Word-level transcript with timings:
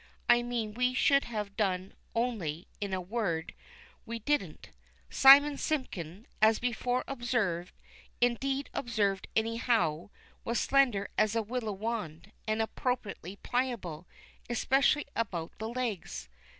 I 0.27 0.41
mean 0.41 0.73
we 0.73 0.95
should 0.95 1.25
have 1.25 1.55
done, 1.55 1.93
only, 2.15 2.65
in 2.79 2.91
a 2.91 2.99
word, 2.99 3.53
we 4.03 4.17
didn't. 4.17 4.71
Simon 5.11 5.57
Simpkin, 5.57 6.25
as 6.41 6.57
before 6.57 7.03
observed, 7.07 7.71
indeed 8.19 8.71
observed 8.73 9.27
anyhow, 9.35 10.09
was 10.43 10.59
slender 10.59 11.07
as 11.19 11.35
a 11.35 11.43
willow 11.43 11.73
wand, 11.73 12.31
and 12.47 12.63
appropriately 12.63 13.35
pliable, 13.35 14.07
especially 14.49 15.05
about 15.15 15.51
the 15.59 15.69
legs. 15.69 16.29